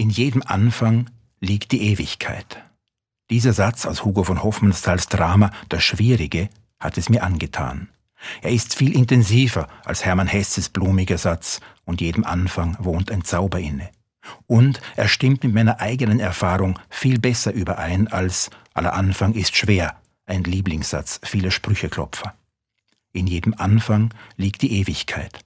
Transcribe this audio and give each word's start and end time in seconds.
In 0.00 0.08
jedem 0.08 0.42
Anfang 0.46 1.10
liegt 1.40 1.72
die 1.72 1.82
Ewigkeit. 1.82 2.64
Dieser 3.28 3.52
Satz 3.52 3.84
aus 3.84 4.02
Hugo 4.02 4.24
von 4.24 4.42
Hofmannsthals 4.42 5.08
Drama 5.08 5.50
Das 5.68 5.84
Schwierige 5.84 6.48
hat 6.78 6.96
es 6.96 7.10
mir 7.10 7.22
angetan. 7.22 7.90
Er 8.40 8.50
ist 8.50 8.74
viel 8.74 8.96
intensiver 8.96 9.68
als 9.84 10.02
Hermann 10.06 10.26
Hesses 10.26 10.70
blumiger 10.70 11.18
Satz 11.18 11.60
und 11.84 12.00
jedem 12.00 12.24
Anfang 12.24 12.78
wohnt 12.80 13.10
ein 13.10 13.24
Zauber 13.24 13.60
inne. 13.60 13.90
Und 14.46 14.80
er 14.96 15.06
stimmt 15.06 15.44
mit 15.44 15.52
meiner 15.52 15.80
eigenen 15.80 16.18
Erfahrung 16.18 16.78
viel 16.88 17.18
besser 17.18 17.52
überein 17.52 18.08
als 18.08 18.48
aller 18.72 18.94
Anfang 18.94 19.34
ist 19.34 19.54
schwer, 19.54 20.00
ein 20.24 20.44
Lieblingssatz 20.44 21.20
vieler 21.24 21.50
Sprücheklopfer. 21.50 22.32
In 23.12 23.26
jedem 23.26 23.52
Anfang 23.58 24.14
liegt 24.38 24.62
die 24.62 24.80
Ewigkeit. 24.80 25.40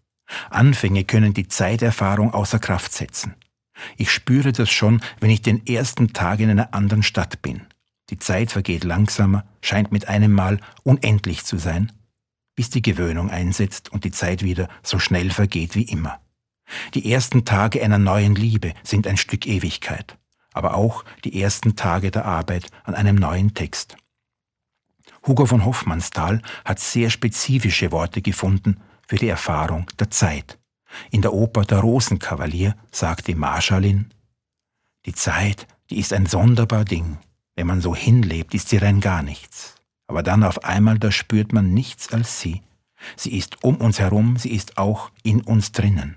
Anfänge 0.48 1.02
können 1.02 1.34
die 1.34 1.48
Zeiterfahrung 1.48 2.32
außer 2.32 2.60
Kraft 2.60 2.92
setzen. 2.92 3.34
Ich 3.96 4.10
spüre 4.10 4.52
das 4.52 4.70
schon, 4.70 5.00
wenn 5.20 5.30
ich 5.30 5.42
den 5.42 5.66
ersten 5.66 6.12
Tag 6.12 6.40
in 6.40 6.50
einer 6.50 6.74
anderen 6.74 7.02
Stadt 7.02 7.42
bin. 7.42 7.62
Die 8.10 8.18
Zeit 8.18 8.52
vergeht 8.52 8.84
langsamer, 8.84 9.44
scheint 9.62 9.90
mit 9.90 10.08
einem 10.08 10.32
Mal 10.32 10.60
unendlich 10.82 11.44
zu 11.44 11.58
sein, 11.58 11.92
bis 12.54 12.70
die 12.70 12.82
Gewöhnung 12.82 13.30
einsetzt 13.30 13.90
und 13.90 14.04
die 14.04 14.12
Zeit 14.12 14.42
wieder 14.42 14.68
so 14.82 14.98
schnell 14.98 15.30
vergeht 15.30 15.74
wie 15.74 15.84
immer. 15.84 16.20
Die 16.94 17.12
ersten 17.12 17.44
Tage 17.44 17.82
einer 17.82 17.98
neuen 17.98 18.34
Liebe 18.34 18.74
sind 18.82 19.06
ein 19.06 19.16
Stück 19.16 19.46
Ewigkeit, 19.46 20.18
aber 20.52 20.74
auch 20.74 21.04
die 21.24 21.40
ersten 21.40 21.76
Tage 21.76 22.10
der 22.10 22.24
Arbeit 22.24 22.66
an 22.84 22.94
einem 22.94 23.16
neuen 23.16 23.54
Text. 23.54 23.96
Hugo 25.26 25.46
von 25.46 25.64
Hoffmannsthal 25.64 26.42
hat 26.64 26.80
sehr 26.80 27.10
spezifische 27.10 27.92
Worte 27.92 28.20
gefunden 28.22 28.80
für 29.06 29.16
die 29.16 29.28
Erfahrung 29.28 29.90
der 29.98 30.10
Zeit. 30.10 30.58
In 31.10 31.22
der 31.22 31.32
Oper 31.32 31.64
Der 31.64 31.80
Rosenkavalier 31.80 32.76
sagt 32.90 33.28
die 33.28 33.34
Marschallin, 33.34 34.12
die 35.06 35.14
Zeit, 35.14 35.66
die 35.90 35.98
ist 35.98 36.12
ein 36.12 36.26
sonderbar 36.26 36.84
Ding. 36.84 37.18
Wenn 37.56 37.66
man 37.66 37.80
so 37.80 37.94
hinlebt, 37.94 38.54
ist 38.54 38.70
sie 38.70 38.78
rein 38.78 39.00
gar 39.00 39.22
nichts. 39.22 39.74
Aber 40.06 40.22
dann 40.22 40.42
auf 40.42 40.64
einmal, 40.64 40.98
da 40.98 41.12
spürt 41.12 41.52
man 41.52 41.72
nichts 41.72 42.12
als 42.12 42.40
sie. 42.40 42.62
Sie 43.16 43.36
ist 43.36 43.62
um 43.62 43.76
uns 43.76 43.98
herum, 43.98 44.36
sie 44.36 44.52
ist 44.52 44.78
auch 44.78 45.10
in 45.22 45.42
uns 45.42 45.72
drinnen. 45.72 46.16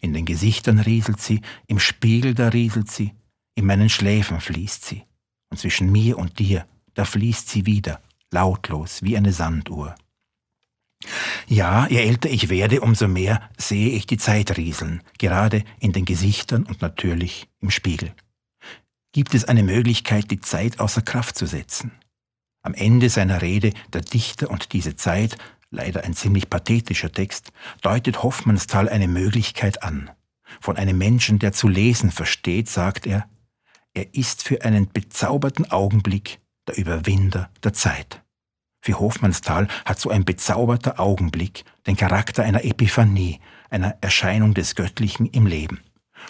In 0.00 0.12
den 0.12 0.26
Gesichtern 0.26 0.80
rieselt 0.80 1.20
sie, 1.20 1.40
im 1.66 1.78
Spiegel 1.78 2.34
da 2.34 2.48
rieselt 2.48 2.90
sie, 2.90 3.14
in 3.54 3.66
meinen 3.66 3.88
Schläfen 3.88 4.40
fließt 4.40 4.84
sie. 4.84 5.04
Und 5.50 5.58
zwischen 5.58 5.90
mir 5.90 6.18
und 6.18 6.38
dir, 6.38 6.66
da 6.94 7.04
fließt 7.04 7.48
sie 7.48 7.66
wieder, 7.66 8.00
lautlos 8.30 9.02
wie 9.02 9.16
eine 9.16 9.32
Sanduhr. 9.32 9.94
Ja, 11.46 11.86
je 11.88 11.98
älter 11.98 12.30
ich 12.30 12.48
werde, 12.48 12.80
umso 12.80 13.08
mehr 13.08 13.48
sehe 13.56 13.90
ich 13.90 14.06
die 14.06 14.16
Zeit 14.16 14.56
rieseln, 14.56 15.02
gerade 15.18 15.64
in 15.78 15.92
den 15.92 16.04
Gesichtern 16.04 16.64
und 16.64 16.80
natürlich 16.80 17.48
im 17.60 17.70
Spiegel. 17.70 18.14
Gibt 19.12 19.34
es 19.34 19.44
eine 19.44 19.62
Möglichkeit, 19.62 20.30
die 20.30 20.40
Zeit 20.40 20.80
außer 20.80 21.02
Kraft 21.02 21.36
zu 21.36 21.46
setzen? 21.46 21.92
Am 22.62 22.74
Ende 22.74 23.10
seiner 23.10 23.42
Rede 23.42 23.72
Der 23.92 24.00
Dichter 24.00 24.50
und 24.50 24.72
diese 24.72 24.96
Zeit, 24.96 25.36
leider 25.70 26.04
ein 26.04 26.14
ziemlich 26.14 26.48
pathetischer 26.48 27.12
Text, 27.12 27.52
deutet 27.82 28.22
Hoffmannsthal 28.22 28.88
eine 28.88 29.06
Möglichkeit 29.06 29.82
an. 29.82 30.10
Von 30.60 30.76
einem 30.76 30.98
Menschen, 30.98 31.38
der 31.38 31.52
zu 31.52 31.68
lesen 31.68 32.10
versteht, 32.10 32.68
sagt 32.68 33.06
er, 33.06 33.28
er 33.92 34.14
ist 34.14 34.42
für 34.42 34.62
einen 34.62 34.90
bezauberten 34.90 35.70
Augenblick 35.70 36.40
der 36.66 36.76
Überwinder 36.76 37.50
der 37.62 37.72
Zeit. 37.72 38.23
Für 38.84 39.00
Hofmannsthal 39.00 39.66
hat 39.86 39.98
so 39.98 40.10
ein 40.10 40.26
bezauberter 40.26 41.00
Augenblick 41.00 41.64
den 41.86 41.96
Charakter 41.96 42.42
einer 42.42 42.66
Epiphanie, 42.66 43.40
einer 43.70 43.96
Erscheinung 44.02 44.52
des 44.52 44.74
Göttlichen 44.74 45.24
im 45.24 45.46
Leben. 45.46 45.80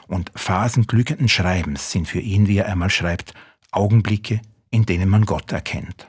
Und 0.06 0.30
Phasen 0.36 0.86
glückenden 0.86 1.28
Schreibens 1.28 1.90
sind 1.90 2.06
für 2.06 2.20
ihn, 2.20 2.46
wie 2.46 2.58
er 2.58 2.66
einmal 2.66 2.90
schreibt, 2.90 3.34
Augenblicke, 3.72 4.40
in 4.70 4.86
denen 4.86 5.08
man 5.08 5.24
Gott 5.24 5.50
erkennt. 5.50 6.06